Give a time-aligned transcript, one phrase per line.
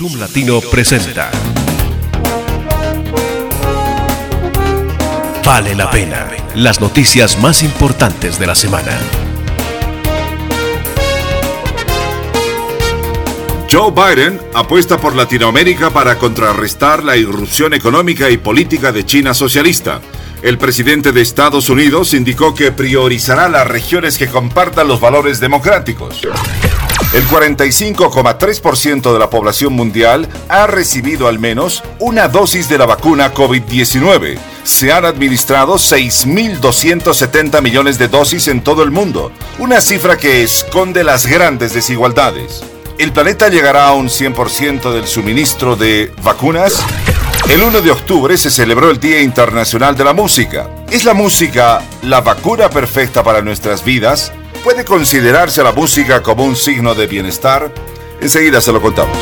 [0.00, 1.30] Zoom Latino presenta.
[5.44, 6.26] Vale la pena.
[6.54, 8.98] Las noticias más importantes de la semana.
[13.70, 20.00] Joe Biden apuesta por Latinoamérica para contrarrestar la irrupción económica y política de China socialista.
[20.40, 26.22] El presidente de Estados Unidos indicó que priorizará las regiones que compartan los valores democráticos.
[27.12, 33.34] El 45,3% de la población mundial ha recibido al menos una dosis de la vacuna
[33.34, 34.38] COVID-19.
[34.62, 41.02] Se han administrado 6.270 millones de dosis en todo el mundo, una cifra que esconde
[41.02, 42.62] las grandes desigualdades.
[42.96, 46.80] ¿El planeta llegará a un 100% del suministro de vacunas?
[47.48, 50.70] El 1 de octubre se celebró el Día Internacional de la Música.
[50.88, 54.32] ¿Es la música la vacuna perfecta para nuestras vidas?
[54.64, 57.72] ¿Puede considerarse la música como un signo de bienestar?
[58.20, 59.16] Enseguida se lo contamos.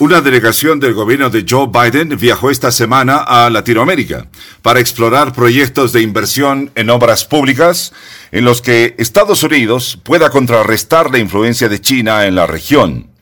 [0.00, 4.26] Una delegación del gobierno de Joe Biden viajó esta semana a Latinoamérica
[4.60, 7.94] para explorar proyectos de inversión en obras públicas
[8.32, 13.13] en los que Estados Unidos pueda contrarrestar la influencia de China en la región.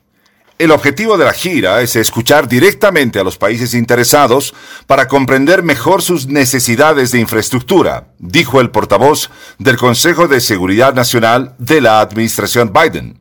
[0.58, 4.55] El objetivo de la gira es escuchar directamente a los países interesados
[4.86, 11.55] para comprender mejor sus necesidades de infraestructura, dijo el portavoz del Consejo de Seguridad Nacional
[11.58, 13.20] de la administración Biden.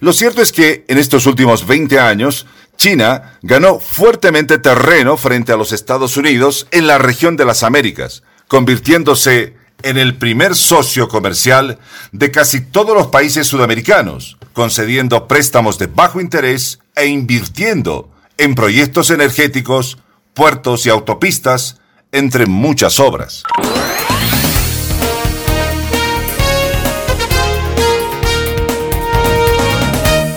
[0.00, 5.56] Lo cierto es que en estos últimos 20 años, China ganó fuertemente terreno frente a
[5.56, 11.78] los Estados Unidos en la región de las Américas, convirtiéndose en el primer socio comercial
[12.12, 19.08] de casi todos los países sudamericanos, concediendo préstamos de bajo interés e invirtiendo en proyectos
[19.08, 19.96] energéticos,
[20.34, 21.80] puertos y autopistas,
[22.12, 23.42] entre muchas obras.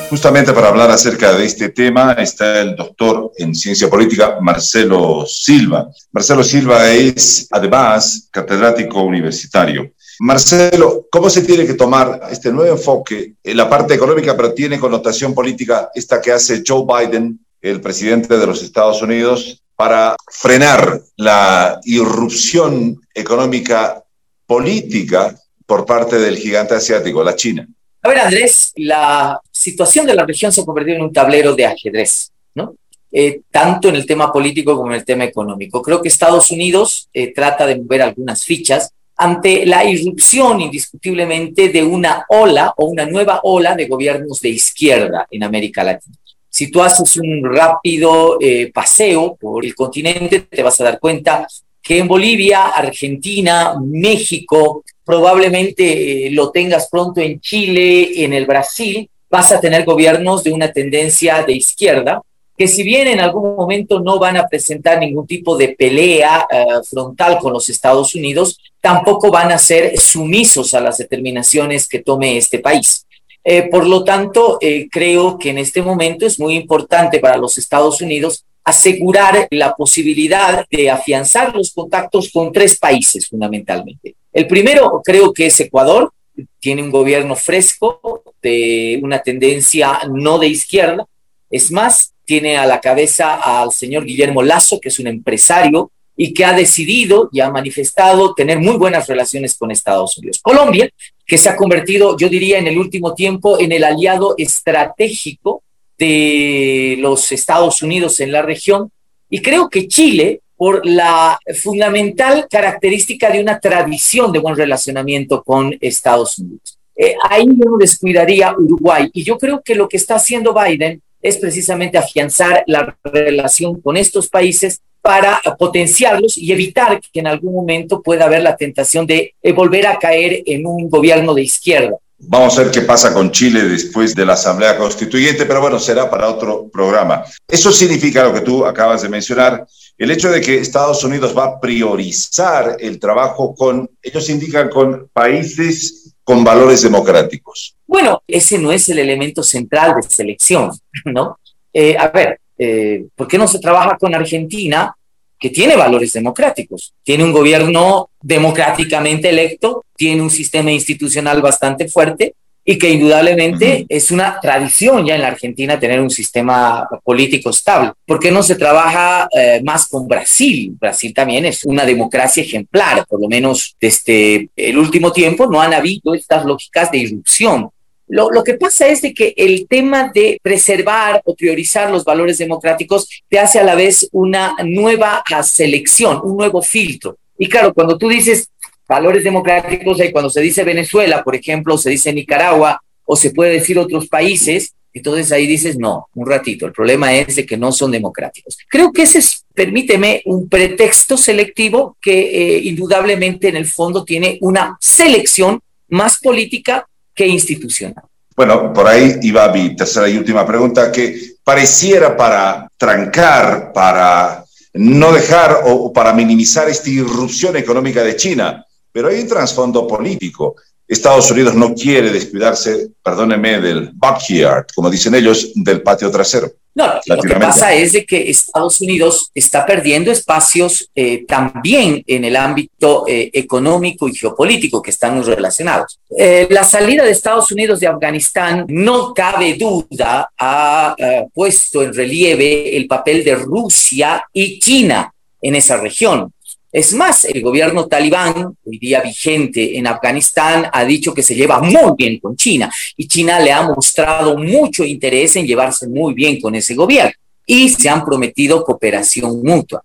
[0.09, 5.89] Justamente para hablar acerca de este tema está el doctor en ciencia política Marcelo Silva.
[6.13, 9.91] Marcelo Silva es además catedrático universitario.
[10.19, 14.79] Marcelo, ¿cómo se tiene que tomar este nuevo enfoque en la parte económica, pero tiene
[14.79, 21.01] connotación política esta que hace Joe Biden, el presidente de los Estados Unidos, para frenar
[21.17, 24.03] la irrupción económica
[24.45, 25.35] política
[25.65, 27.67] por parte del gigante asiático, la China?
[28.01, 31.65] A ver, Andrés, la situación de la región se ha convertido en un tablero de
[31.65, 32.75] ajedrez, ¿no?
[33.11, 35.81] Eh, tanto en el tema político como en el tema económico.
[35.81, 41.83] Creo que Estados Unidos eh, trata de mover algunas fichas ante la irrupción indiscutiblemente de
[41.83, 46.15] una ola o una nueva ola de gobiernos de izquierda en América Latina.
[46.49, 51.47] Si tú haces un rápido eh, paseo por el continente, te vas a dar cuenta
[51.81, 59.09] que en Bolivia, Argentina, México, probablemente eh, lo tengas pronto en Chile, en el Brasil,
[59.29, 62.21] vas a tener gobiernos de una tendencia de izquierda,
[62.57, 66.65] que si bien en algún momento no van a presentar ningún tipo de pelea eh,
[66.89, 72.37] frontal con los Estados Unidos, tampoco van a ser sumisos a las determinaciones que tome
[72.37, 73.05] este país.
[73.43, 74.57] Eh, por lo tanto,
[74.89, 80.65] creo que en este momento es muy importante para los Estados Unidos asegurar la posibilidad
[80.69, 84.15] de afianzar los contactos con tres países fundamentalmente.
[84.31, 86.11] El primero creo que es Ecuador,
[86.59, 91.05] tiene un gobierno fresco de una tendencia no de izquierda,
[91.49, 96.33] es más, tiene a la cabeza al señor Guillermo Lazo, que es un empresario y
[96.33, 100.39] que ha decidido y ha manifestado tener muy buenas relaciones con Estados Unidos.
[100.41, 100.89] Colombia,
[101.25, 105.63] que se ha convertido, yo diría, en el último tiempo en el aliado estratégico
[105.97, 108.91] de los Estados Unidos en la región.
[109.29, 115.75] Y creo que Chile, por la fundamental característica de una tradición de buen relacionamiento con
[115.81, 116.77] Estados Unidos.
[116.95, 119.09] Eh, ahí yo descuidaría Uruguay.
[119.13, 123.97] Y yo creo que lo que está haciendo Biden es precisamente afianzar la relación con
[123.97, 129.33] estos países para potenciarlos y evitar que en algún momento pueda haber la tentación de
[129.55, 131.97] volver a caer en un gobierno de izquierda.
[132.25, 136.09] Vamos a ver qué pasa con Chile después de la Asamblea Constituyente, pero bueno, será
[136.09, 137.23] para otro programa.
[137.47, 139.65] Eso significa lo que tú acabas de mencionar,
[139.97, 145.09] el hecho de que Estados Unidos va a priorizar el trabajo con, ellos indican, con
[145.11, 147.75] países con valores democráticos.
[147.85, 150.71] Bueno, ese no es el elemento central de selección,
[151.05, 151.37] ¿no?
[151.73, 154.95] Eh, a ver, eh, ¿por qué no se trabaja con Argentina?
[155.43, 162.35] que tiene valores democráticos, tiene un gobierno democráticamente electo, tiene un sistema institucional bastante fuerte
[162.65, 167.91] y que indudablemente es una tradición ya en la Argentina tener un sistema político estable.
[168.05, 170.75] ¿Por qué no se trabaja eh, más con Brasil?
[170.79, 175.73] Brasil también es una democracia ejemplar, por lo menos desde el último tiempo no han
[175.73, 177.69] habido estas lógicas de irrupción
[178.07, 182.37] Lo, lo, que pasa es de que el tema de preservar o priorizar los valores
[182.37, 187.17] democráticos te hace a la vez una nueva selección, un nuevo filtro.
[187.37, 188.49] Y claro, cuando tú dices
[188.93, 193.53] valores democráticos, y cuando se dice Venezuela, por ejemplo, se dice Nicaragua, o se puede
[193.53, 197.71] decir otros países, entonces ahí dices, no, un ratito, el problema es de que no
[197.71, 198.55] son democráticos.
[198.69, 204.37] Creo que ese es, permíteme, un pretexto selectivo que eh, indudablemente en el fondo tiene
[204.41, 205.59] una selección
[205.89, 208.05] más política que institucional.
[208.35, 214.43] Bueno, por ahí iba mi tercera y última pregunta, que pareciera para trancar, para
[214.73, 218.63] no dejar o para minimizar esta irrupción económica de China,
[218.93, 220.55] pero hay un trasfondo político.
[220.87, 226.51] Estados Unidos no quiere descuidarse, perdóneme, del backyard, como dicen ellos, del patio trasero.
[226.75, 232.25] No, lo que pasa es de que Estados Unidos está perdiendo espacios eh, también en
[232.25, 235.99] el ámbito eh, económico y geopolítico que están relacionados.
[236.17, 240.95] Eh, la salida de Estados Unidos de Afganistán, no cabe duda, ha
[241.31, 246.33] puesto en relieve el papel de Rusia y China en esa región.
[246.73, 251.59] Es más, el gobierno talibán, hoy día vigente en Afganistán, ha dicho que se lleva
[251.59, 256.41] muy bien con China y China le ha mostrado mucho interés en llevarse muy bien
[256.41, 257.13] con ese gobierno
[257.45, 259.83] y se han prometido cooperación mutua.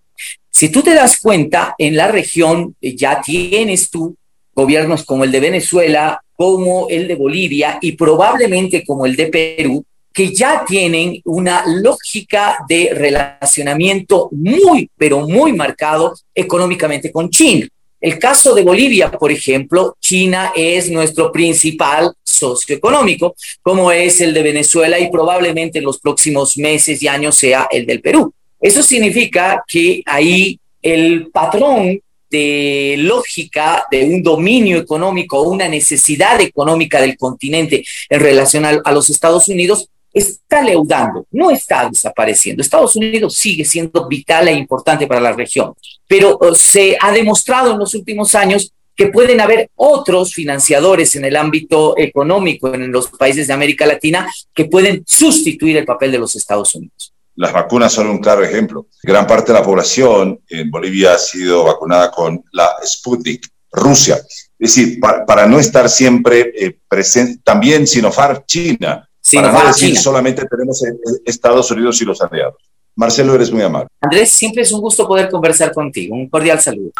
[0.49, 4.15] Si tú te das cuenta, en la región ya tienes tú
[4.55, 9.85] gobiernos como el de Venezuela, como el de Bolivia y probablemente como el de Perú,
[10.13, 17.67] que ya tienen una lógica de relacionamiento muy, pero muy marcado económicamente con China.
[18.01, 24.33] El caso de Bolivia, por ejemplo, China es nuestro principal socio económico, como es el
[24.33, 28.33] de Venezuela y probablemente en los próximos meses y años sea el del Perú.
[28.61, 37.01] Eso significa que ahí el patrón de lógica de un dominio económico una necesidad económica
[37.01, 42.61] del continente en relación a, a los Estados Unidos está leudando, no está desapareciendo.
[42.61, 45.73] Estados Unidos sigue siendo vital e importante para la región,
[46.07, 51.23] pero uh, se ha demostrado en los últimos años que pueden haber otros financiadores en
[51.23, 56.19] el ámbito económico en los países de América Latina que pueden sustituir el papel de
[56.19, 57.13] los Estados Unidos.
[57.35, 58.87] Las vacunas son un claro ejemplo.
[59.01, 64.15] Gran parte de la población en Bolivia ha sido vacunada con la Sputnik, Rusia.
[64.59, 70.45] Es decir, para, no estar siempre eh, presente, también Sinopharm, China, para no decir solamente
[70.45, 70.83] tenemos
[71.25, 72.55] Estados Unidos y los aliados.
[72.95, 73.87] Marcelo, eres muy amable.
[74.01, 76.15] Andrés, siempre es un gusto poder conversar contigo.
[76.15, 76.91] Un cordial saludo.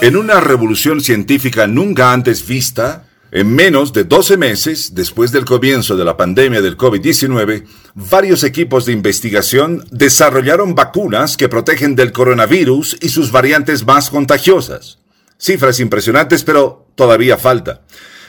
[0.00, 5.96] En una revolución científica nunca antes vista, en menos de 12 meses después del comienzo
[5.96, 12.98] de la pandemia del COVID-19, varios equipos de investigación desarrollaron vacunas que protegen del coronavirus
[13.00, 14.98] y sus variantes más contagiosas.
[15.38, 17.80] Cifras impresionantes, pero todavía falta.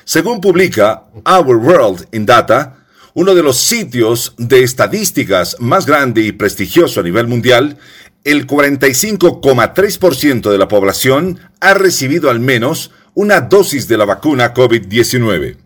[0.06, 6.32] Según publica Our World in Data, uno de los sitios de estadísticas más grande y
[6.32, 7.78] prestigioso a nivel mundial,
[8.24, 15.58] el 45,3% de la población ha recibido al menos una dosis de la vacuna COVID-19.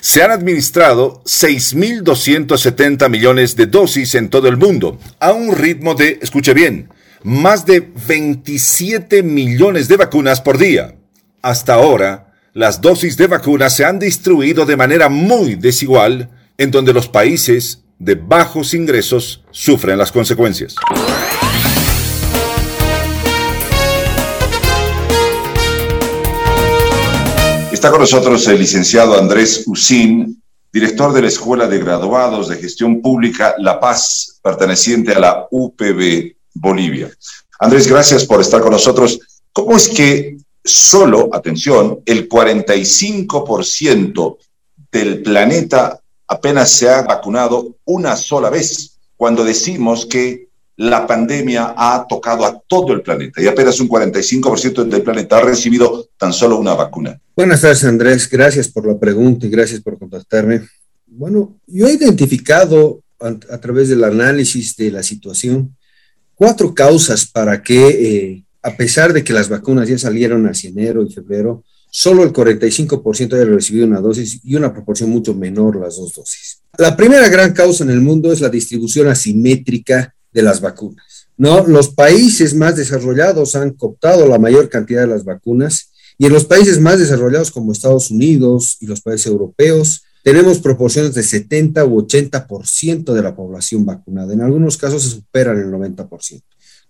[0.00, 6.18] Se han administrado 6.270 millones de dosis en todo el mundo, a un ritmo de,
[6.22, 6.88] escuche bien,
[7.22, 10.94] más de 27 millones de vacunas por día.
[11.42, 16.92] Hasta ahora, las dosis de vacunas se han distribuido de manera muy desigual, en donde
[16.92, 20.74] los países de bajos ingresos sufren las consecuencias.
[27.86, 33.00] Está con nosotros el licenciado Andrés Usín, director de la Escuela de Graduados de Gestión
[33.00, 37.12] Pública La Paz, perteneciente a la UPB Bolivia.
[37.60, 39.20] Andrés, gracias por estar con nosotros.
[39.52, 44.36] ¿Cómo es que solo, atención, el 45%
[44.90, 50.45] del planeta apenas se ha vacunado una sola vez, cuando decimos que
[50.76, 55.42] la pandemia ha tocado a todo el planeta y apenas un 45% del planeta ha
[55.42, 57.18] recibido tan solo una vacuna.
[57.34, 58.28] Buenas tardes, Andrés.
[58.28, 60.62] Gracias por la pregunta y gracias por contactarme.
[61.06, 65.74] Bueno, yo he identificado a, través del análisis de la situación
[66.34, 71.02] cuatro causas para que, eh, a pesar de que las vacunas ya salieron hacia enero
[71.02, 75.96] y febrero, solo el 45% haya recibido una dosis y una proporción mucho menor las
[75.96, 76.60] dos dosis.
[76.76, 81.28] La primera gran causa en el mundo es la distribución asimétrica de las vacunas.
[81.38, 81.66] ¿no?
[81.66, 86.44] Los países más desarrollados han cooptado la mayor cantidad de las vacunas y en los
[86.44, 92.02] países más desarrollados como Estados Unidos y los países europeos tenemos proporciones de 70 u
[92.02, 94.34] 80% de la población vacunada.
[94.34, 96.42] En algunos casos se superan el 90%.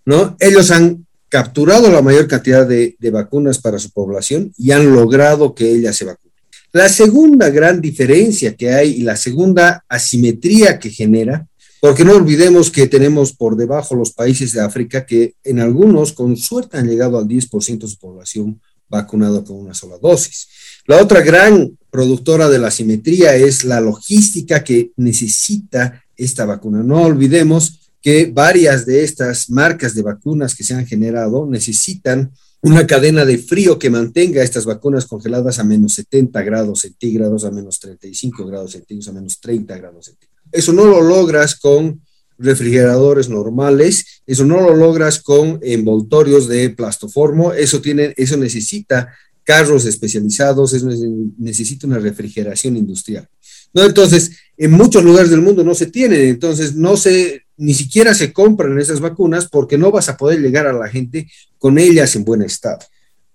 [0.03, 0.35] ¿no?
[0.41, 5.55] Ellos han capturado la mayor cantidad de, de vacunas para su población y han logrado
[5.55, 6.33] que ella se vacune.
[6.73, 11.47] La segunda gran diferencia que hay y la segunda asimetría que genera
[11.79, 16.35] porque no olvidemos que tenemos por debajo los países de África que en algunos con
[16.37, 20.47] suerte han llegado al 10% de su población vacunado con una sola dosis.
[20.85, 26.81] La otra gran productora de la simetría es la logística que necesita esta vacuna.
[26.83, 32.31] No olvidemos que varias de estas marcas de vacunas que se han generado necesitan
[32.61, 37.51] una cadena de frío que mantenga estas vacunas congeladas a menos 70 grados centígrados, a
[37.51, 40.36] menos 35 grados centígrados, a menos 30 grados centígrados.
[40.57, 42.01] Eso no lo logras con
[42.39, 49.85] refrigeradores normales, eso no lo logras con envoltorios de plastoformo, eso, tiene, eso necesita carros
[49.85, 50.89] especializados, eso
[51.37, 53.27] necesita una refrigeración industrial.
[53.73, 53.83] ¿no?
[53.83, 58.33] Entonces, en muchos lugares del mundo no se tienen, entonces no se, ni siquiera se
[58.33, 62.25] compran esas vacunas porque no vas a poder llegar a la gente con ellas en
[62.25, 62.79] buen estado,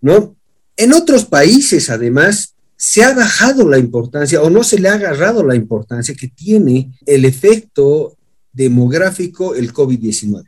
[0.01, 0.37] ¿no?
[0.77, 5.45] En otros países, además, se ha bajado la importancia o no se le ha agarrado
[5.45, 8.17] la importancia que tiene el efecto
[8.53, 10.43] demográfico el COVID-19.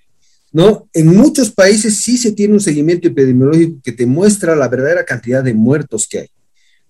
[0.50, 0.88] ¿No?
[0.92, 5.44] En muchos países sí se tiene un seguimiento epidemiológico que te muestra la verdadera cantidad
[5.44, 6.28] de muertos que hay.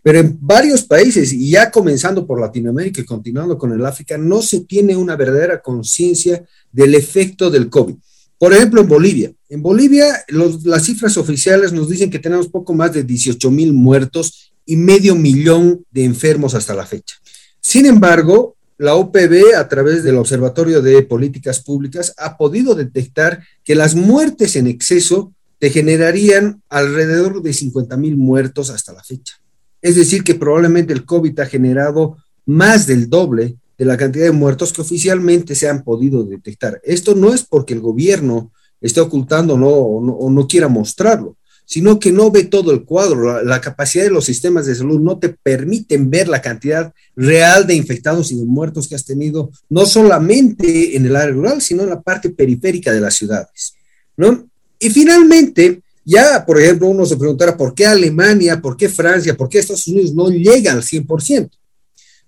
[0.02, 4.40] Pero en varios países, y ya comenzando por Latinoamérica y continuando con el África, no
[4.40, 7.96] se tiene una verdadera conciencia del efecto del COVID.
[8.38, 9.32] Por ejemplo, en Bolivia.
[9.50, 14.53] En Bolivia, las cifras oficiales nos dicen que tenemos poco más de 18 mil muertos
[14.66, 17.16] y medio millón de enfermos hasta la fecha.
[17.60, 23.74] Sin embargo, la OPB, a través del Observatorio de Políticas Públicas, ha podido detectar que
[23.74, 29.34] las muertes en exceso te generarían alrededor de 50 mil muertos hasta la fecha.
[29.80, 32.16] Es decir, que probablemente el COVID ha generado
[32.46, 36.80] más del doble de la cantidad de muertos que oficialmente se han podido detectar.
[36.84, 42.12] Esto no es porque el gobierno esté ocultando no, o no quiera mostrarlo, sino que
[42.12, 43.42] no ve todo el cuadro.
[43.42, 47.74] La, capacidad de los sistemas de salud no te permiten ver la cantidad real de
[47.74, 51.90] infectados y de muertos que has tenido, no solamente en el área rural, sino en
[51.90, 53.74] la parte periférica de las ciudades.
[54.16, 54.48] ¿no?
[54.78, 59.48] Y finalmente, ya, por ejemplo, uno se preguntará por qué Alemania, por qué Francia, por
[59.48, 61.50] qué Estados Unidos no llegan al 100%.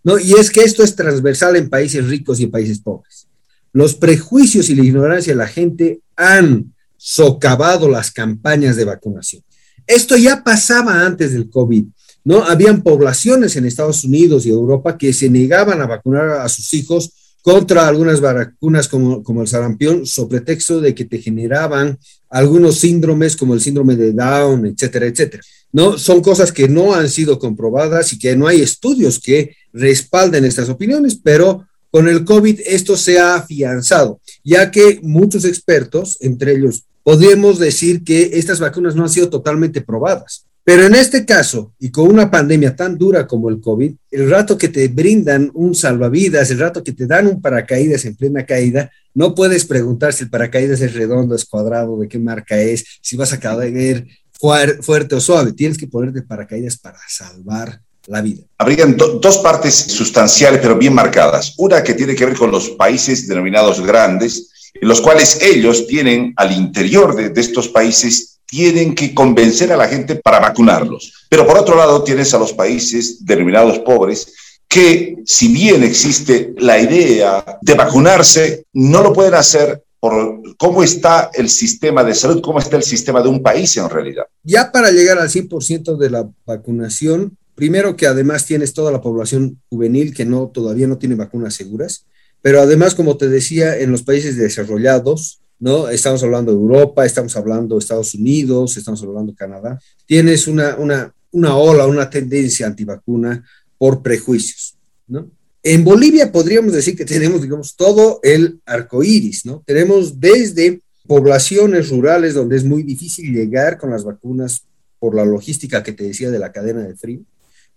[0.03, 0.19] ¿no?
[0.19, 3.27] Y es que esto es transversal en países ricos y en países pobres.
[3.73, 6.73] Los prejuicios y la ignorancia de la gente han
[7.09, 9.41] socavado las campañas de vacunación.
[9.87, 11.85] Esto ya pasaba antes del COVID,
[12.25, 12.43] ¿no?
[12.43, 17.13] Habían poblaciones en Estados Unidos y Europa que se negaban a vacunar a sus hijos
[17.43, 21.97] contra algunas vacunas como, como el sarampión, sobre pretexto de que te generaban
[22.29, 25.45] algunos síndromes como el síndrome de Down, etcétera, etcétera.
[25.71, 30.45] No, son cosas que no han sido comprobadas y que no hay estudios que respalden
[30.45, 36.51] estas opiniones, pero con el COVID esto se ha afianzado, ya que muchos expertos, entre
[36.57, 40.45] ellos podemos decir que estas vacunas no han sido totalmente probadas.
[40.65, 44.59] Pero en este caso, y con una pandemia tan dura como el COVID, el rato
[44.59, 48.91] que te brindan un salvavidas, el rato que te dan un paracaídas en plena caída,
[49.15, 53.17] no puedes preguntar si el paracaídas es redondo, es cuadrado, de qué marca es, si
[53.17, 54.05] vas a caer
[54.81, 55.53] fuerte o suave.
[55.53, 58.43] Tienes que ponerte paracaídas para salvar la vida.
[58.59, 61.55] Habrían dos partes sustanciales, pero bien marcadas.
[61.59, 66.53] Una que tiene que ver con los países denominados grandes, los cuales ellos tienen al
[66.53, 71.27] interior de, estos países, tienen que convencer a la gente para vacunarlos.
[71.29, 74.33] Pero por otro lado tienes a los países denominados pobres
[74.69, 81.31] que si bien existe la idea de vacunarse, no lo pueden hacer por cómo está
[81.35, 84.25] el sistema de salud, cómo está el sistema de un país en realidad.
[84.43, 89.61] Ya para llegar al 100% de la vacunación, primero que además tienes toda la población
[89.69, 92.05] juvenil que no todavía no tiene vacunas seguras,
[92.47, 95.89] pero además, como te decía, en los países desarrollados, ¿no?
[95.89, 99.81] Estamos hablando de Europa, estamos hablando de Estados Unidos, estamos hablando de Canadá.
[100.07, 103.45] Tienes una, una, una ola, una tendencia antivacuna
[103.77, 104.77] por prejuicios.
[105.09, 105.29] ¿no?
[105.61, 109.65] En Bolivia podríamos decir que tenemos, digamos, todo el arco iris, ¿no?
[109.67, 114.63] Tenemos desde poblaciones rurales donde es muy difícil llegar con las vacunas
[115.01, 117.23] por la logística que te decía de la cadena de frío,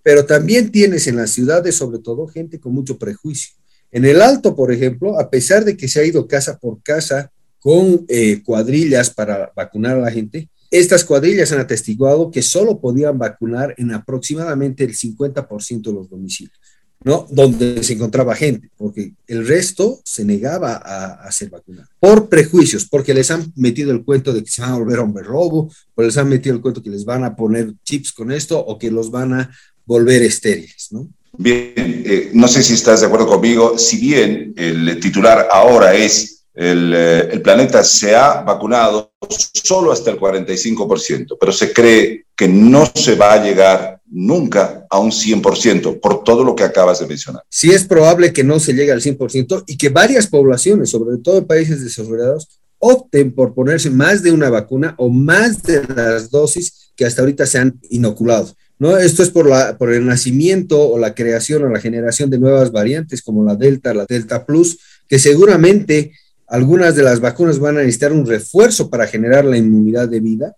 [0.03, 3.55] pero también tienes en las ciudades, sobre todo, gente con mucho prejuicio.
[3.91, 7.31] En el Alto, por ejemplo, a pesar de que se ha ido casa por casa
[7.59, 13.17] con eh, cuadrillas para vacunar a la gente, estas cuadrillas han atestiguado que solo podían
[13.17, 16.59] vacunar en aproximadamente el 50% de los domicilios,
[17.03, 17.25] ¿no?
[17.31, 22.85] Donde se encontraba gente, porque el resto se negaba a, a ser vacunado por prejuicios,
[22.85, 26.01] porque les han metido el cuento de que se van a volver hombre robo, o
[26.03, 28.91] les han metido el cuento que les van a poner chips con esto o que
[28.91, 29.51] los van a
[29.87, 31.09] volver estériles, ¿no?
[31.37, 36.39] Bien, eh, no sé si estás de acuerdo conmigo, si bien el titular ahora es
[36.59, 42.49] el, eh, el, planeta se ha vacunado solo hasta el 45%, pero se cree que
[42.49, 47.07] no se va a llegar nunca a un 100% por todo lo que acabas de
[47.07, 47.43] mencionar.
[47.49, 51.47] Sí es probable que no se llegue al 100% y que varias poblaciones, sobre todo
[51.47, 57.05] países desarrollados, opten por ponerse más de una vacuna o más de las dosis que
[57.05, 58.53] hasta ahorita se han inoculado.
[58.79, 58.97] ¿No?
[58.97, 62.71] Esto es por, la, por el nacimiento o la creación o la generación de nuevas
[62.71, 66.13] variantes como la Delta, la Delta Plus, que seguramente
[66.47, 70.55] algunas de las vacunas van a necesitar un refuerzo para generar la inmunidad de vida,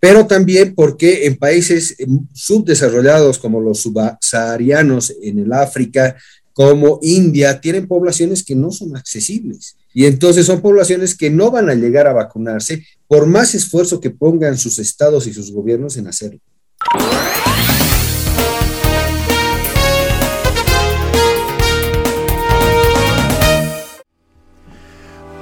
[0.00, 1.96] pero también porque en países
[2.32, 6.16] subdesarrollados como los subsaharianos en el África,
[6.52, 9.76] como India, tienen poblaciones que no son accesibles.
[9.94, 14.10] Y entonces son poblaciones que no van a llegar a vacunarse por más esfuerzo que
[14.10, 16.40] pongan sus estados y sus gobiernos en hacerlo.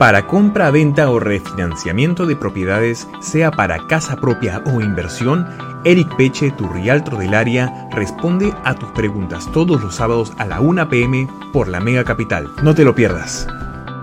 [0.01, 5.47] Para compra, venta o refinanciamiento de propiedades, sea para casa propia o inversión,
[5.85, 10.63] Eric Peche, tu realtor del área, responde a tus preguntas todos los sábados a la
[10.63, 12.49] 1 pm por la Mega Capital.
[12.63, 13.47] No te lo pierdas.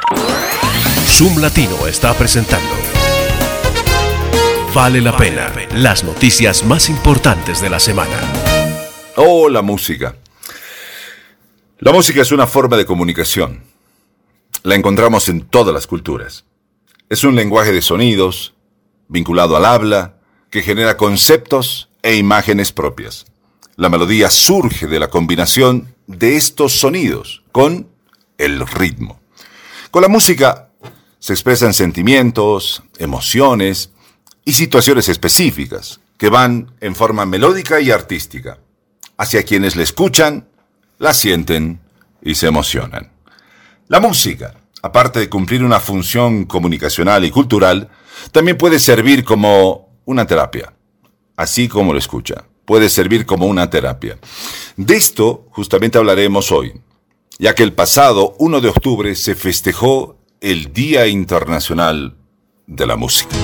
[1.06, 2.70] Zoom Latino está presentando
[4.74, 8.18] Vale la pena, las noticias más importantes de la semana.
[9.18, 10.16] Oh, la música.
[11.80, 13.71] La música es una forma de comunicación.
[14.64, 16.46] La encontramos en todas las culturas.
[17.10, 18.54] Es un lenguaje de sonidos,
[19.08, 20.18] vinculado al habla,
[20.52, 23.26] que genera conceptos e imágenes propias.
[23.76, 27.88] La melodía surge de la combinación de estos sonidos con
[28.38, 29.20] el ritmo.
[29.90, 30.70] Con la música
[31.18, 33.92] se expresan sentimientos, emociones
[34.46, 38.60] y situaciones específicas que van en forma melódica y artística.
[39.18, 40.48] Hacia quienes la escuchan,
[41.00, 41.80] la sienten
[42.22, 43.11] y se emocionan.
[43.92, 47.90] La música, aparte de cumplir una función comunicacional y cultural,
[48.32, 50.72] también puede servir como una terapia,
[51.36, 54.18] así como lo escucha, puede servir como una terapia.
[54.78, 56.72] De esto justamente hablaremos hoy,
[57.38, 62.16] ya que el pasado 1 de octubre se festejó el Día Internacional
[62.68, 63.36] de la Música.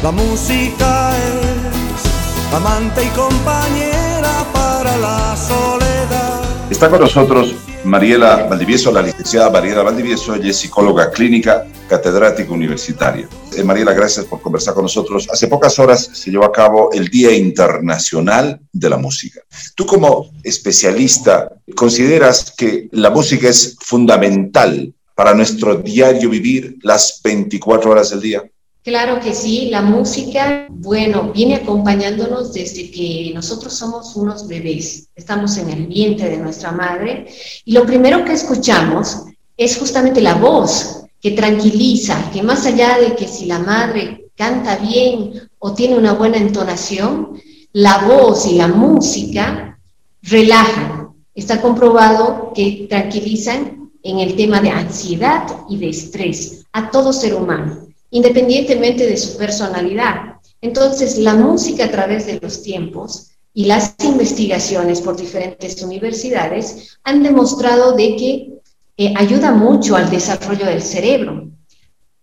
[0.00, 5.91] La música es amante y compañera para la soledad.
[6.72, 7.54] Está con nosotros
[7.84, 13.28] Mariela Valdivieso, la licenciada Mariela Valdivieso, ella es psicóloga clínica, catedrática universitaria.
[13.54, 15.28] Eh, Mariela, gracias por conversar con nosotros.
[15.30, 19.42] Hace pocas horas se llevó a cabo el Día Internacional de la Música.
[19.74, 27.90] Tú como especialista, ¿consideras que la música es fundamental para nuestro diario vivir las 24
[27.90, 28.42] horas del día?
[28.84, 35.56] Claro que sí, la música, bueno, viene acompañándonos desde que nosotros somos unos bebés, estamos
[35.56, 37.28] en el vientre de nuestra madre.
[37.64, 39.22] Y lo primero que escuchamos
[39.56, 44.74] es justamente la voz que tranquiliza, que más allá de que si la madre canta
[44.78, 47.40] bien o tiene una buena entonación,
[47.72, 49.78] la voz y la música
[50.22, 51.10] relajan.
[51.36, 57.36] Está comprobado que tranquilizan en el tema de ansiedad y de estrés a todo ser
[57.36, 60.36] humano independientemente de su personalidad.
[60.60, 67.22] Entonces, la música a través de los tiempos y las investigaciones por diferentes universidades han
[67.22, 68.52] demostrado de que
[68.98, 71.48] eh, ayuda mucho al desarrollo del cerebro,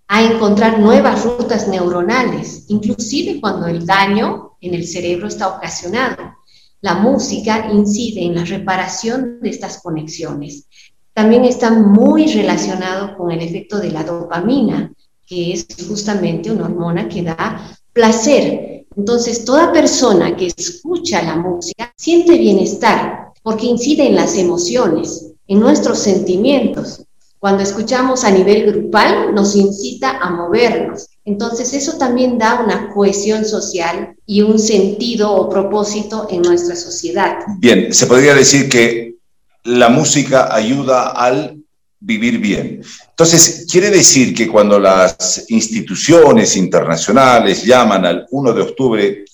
[0.07, 6.35] a encontrar nuevas rutas neuronales, inclusive cuando el daño en el cerebro está ocasionado.
[6.81, 10.65] la música incide en la reparación de estas conexiones.
[11.13, 14.93] También está muy relacionado con el efecto de la dopamina,
[15.29, 18.87] que es justamente una hormona que da placer.
[18.97, 25.59] Entonces, toda persona que escucha la música siente bienestar porque incide en las emociones, en
[25.59, 27.03] nuestros sentimientos.
[27.37, 31.07] Cuando escuchamos a nivel grupal, nos incita a movernos.
[31.23, 37.37] Entonces, eso también da una cohesión social y un sentido o propósito en nuestra sociedad.
[37.59, 39.15] Bien, se podría decir que
[39.63, 41.58] la música ayuda al
[41.99, 42.81] vivir bien.
[43.09, 49.25] Entonces, quiere decir que cuando las instituciones internacionales llaman al 1 de octubre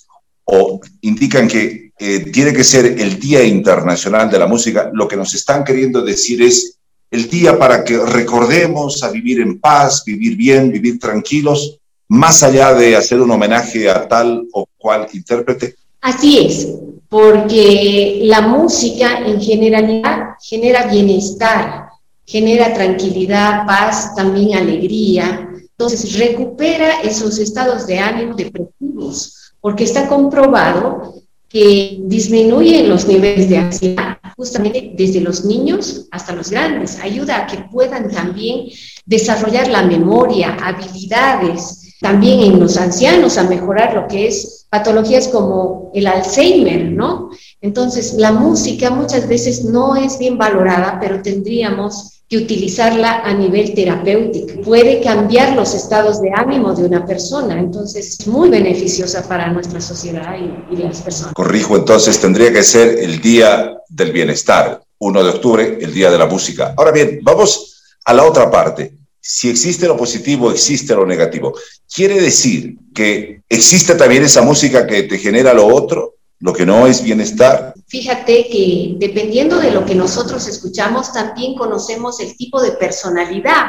[0.44, 5.16] o indican que eh, tiene que ser el Día Internacional de la Música, lo que
[5.16, 6.78] nos están queriendo decir es
[7.10, 12.74] el día para que recordemos a vivir en paz, vivir bien, vivir tranquilos, más allá
[12.74, 15.76] de hacer un homenaje a tal o cual intérprete?
[16.00, 16.68] Así es,
[17.08, 21.85] porque la música en generalidad genera bienestar,
[22.26, 25.48] genera tranquilidad, paz, también alegría.
[25.62, 33.58] Entonces recupera esos estados de ánimo depresivos, porque está comprobado que disminuyen los niveles de
[33.58, 36.98] ansiedad justamente desde los niños hasta los grandes.
[37.00, 38.66] Ayuda a que puedan también
[39.06, 45.90] desarrollar la memoria, habilidades, también en los ancianos a mejorar lo que es patologías como
[45.94, 47.30] el Alzheimer, ¿no?
[47.62, 53.74] Entonces, la música muchas veces no es bien valorada, pero tendríamos que utilizarla a nivel
[53.74, 54.60] terapéutico.
[54.62, 59.80] Puede cambiar los estados de ánimo de una persona, entonces es muy beneficiosa para nuestra
[59.80, 61.34] sociedad y, y, las personas.
[61.34, 66.18] Corrijo, entonces tendría que ser el Día del Bienestar, 1 de octubre, el Día de
[66.18, 66.74] la Música.
[66.76, 68.96] Ahora bien, vamos a la otra parte.
[69.20, 71.54] Si existe lo positivo, existe lo negativo.
[71.92, 76.16] ¿Quiere decir que existe también esa música que te genera lo otro?
[76.40, 77.74] lo que no es bienestar.
[77.88, 83.66] Fíjate que dependiendo de lo que nosotros escuchamos, también conocemos el tipo de personalidad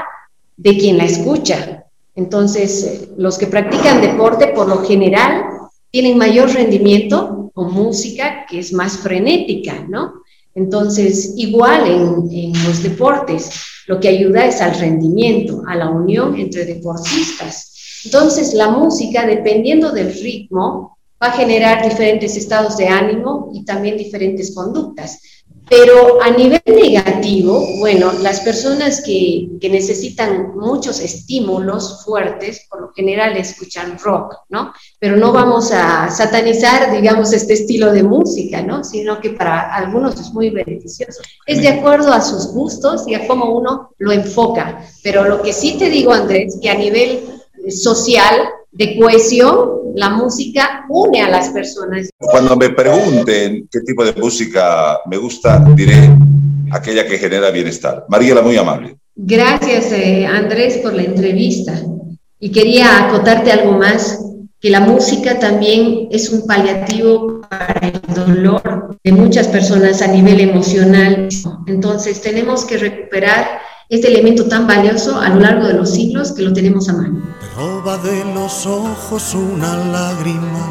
[0.56, 1.86] de quien la escucha.
[2.15, 5.43] Entonces, eh, los que practican deporte por lo general
[5.91, 10.13] tienen mayor rendimiento con música que es más frenética, ¿no?
[10.56, 13.51] Entonces, igual en, en los deportes,
[13.86, 18.01] lo que ayuda es al rendimiento, a la unión entre deportistas.
[18.03, 23.97] Entonces, la música, dependiendo del ritmo, va a generar diferentes estados de ánimo y también
[23.97, 25.19] diferentes conductas.
[25.69, 32.93] Pero a nivel negativo, bueno, las personas que, que, necesitan muchos estímulos fuertes, por lo
[32.93, 34.71] general escuchan rock, ¿no?
[34.97, 38.86] Pero no vamos a satanizar, digamos, este estilo de música, ¿no?
[38.86, 41.21] Sino que para algunos es muy beneficioso.
[41.45, 44.86] Es de acuerdo a sus gustos y a cómo uno lo enfoca.
[45.03, 47.25] Pero lo que sí te digo, Andrés, que a nivel
[47.69, 52.09] social, de cohesión, la música une a las personas.
[52.17, 56.09] Cuando me pregunten qué tipo de música me gusta, diré
[56.71, 58.05] aquella que genera bienestar.
[58.07, 58.97] Mariela, muy amable.
[59.15, 61.73] Gracias, eh, Andrés, por la entrevista.
[62.39, 64.19] Y quería acotarte algo más,
[64.59, 70.39] que la música también es un paliativo para el dolor de muchas personas a nivel
[70.39, 71.29] emocional.
[71.65, 73.59] Entonces tenemos que recuperar
[73.89, 77.37] este elemento tan valioso a lo largo de los siglos que lo tenemos a mano.
[77.57, 80.63] Roba de los ojos una lágrima,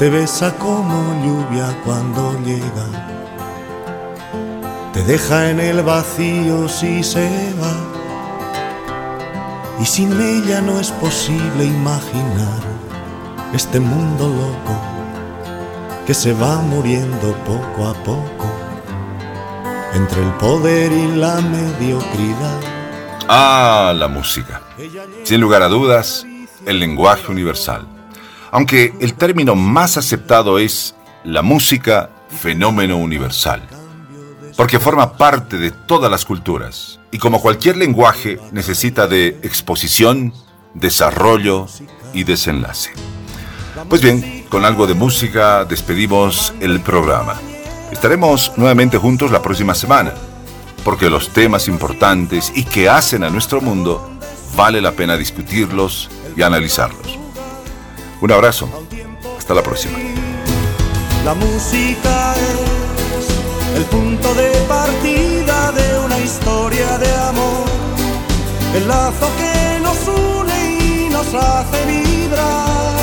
[0.00, 2.86] te besa como lluvia cuando llega,
[4.92, 7.76] te deja en el vacío si se va,
[9.80, 12.62] y sin ella no es posible imaginar
[13.52, 14.76] este mundo loco
[16.04, 18.48] que se va muriendo poco a poco
[19.94, 22.73] entre el poder y la mediocridad.
[23.28, 24.60] Ah, la música.
[25.22, 26.26] Sin lugar a dudas,
[26.66, 27.86] el lenguaje universal.
[28.50, 33.62] Aunque el término más aceptado es la música fenómeno universal,
[34.56, 40.32] porque forma parte de todas las culturas y como cualquier lenguaje necesita de exposición,
[40.74, 41.66] desarrollo
[42.12, 42.92] y desenlace.
[43.88, 47.40] Pues bien, con algo de música despedimos el programa.
[47.90, 50.12] Estaremos nuevamente juntos la próxima semana,
[50.84, 54.10] porque los temas importantes y que hacen a nuestro mundo
[54.54, 57.18] vale la pena discutirlos y analizarlos.
[58.20, 58.68] Un abrazo.
[59.38, 59.98] Hasta la próxima.
[61.24, 67.64] La música es el punto de partida de una historia de amor,
[68.74, 72.94] el lazo que nos une y nos hace vibrar.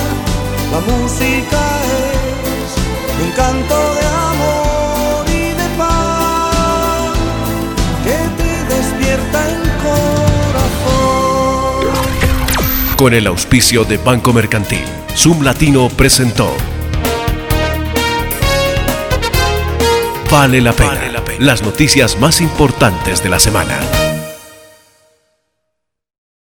[0.71, 4.20] La música es un canto de amor
[12.97, 16.55] Con el auspicio de Banco Mercantil, Zoom Latino presentó
[20.31, 21.11] Vale la pena.
[21.39, 23.79] Las noticias más importantes de la semana.